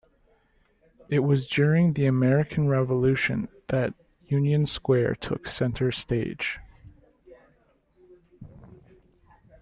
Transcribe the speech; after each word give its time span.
It 1.09 1.19
was 1.19 1.45
during 1.45 1.93
the 1.93 2.07
American 2.07 2.67
Revolution 2.67 3.49
that 3.67 3.93
Union 4.25 4.65
Square 4.65 5.17
took 5.17 5.45
center 5.45 5.91
stage. 5.91 6.57